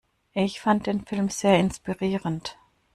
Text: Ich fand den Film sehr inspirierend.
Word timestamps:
Ich 0.33 0.59
fand 0.59 0.87
den 0.87 1.05
Film 1.05 1.29
sehr 1.29 1.59
inspirierend. 1.59 2.57